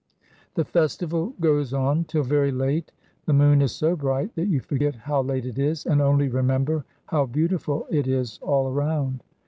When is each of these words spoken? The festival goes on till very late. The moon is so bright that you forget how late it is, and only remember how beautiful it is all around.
The 0.55 0.65
festival 0.65 1.35
goes 1.39 1.75
on 1.75 2.05
till 2.05 2.23
very 2.23 2.51
late. 2.51 2.91
The 3.27 3.33
moon 3.33 3.61
is 3.61 3.71
so 3.71 3.95
bright 3.95 4.33
that 4.33 4.47
you 4.47 4.59
forget 4.59 4.95
how 4.95 5.21
late 5.21 5.45
it 5.45 5.59
is, 5.59 5.85
and 5.85 6.01
only 6.01 6.27
remember 6.27 6.85
how 7.05 7.27
beautiful 7.27 7.85
it 7.91 8.07
is 8.07 8.39
all 8.41 8.67
around. 8.67 9.21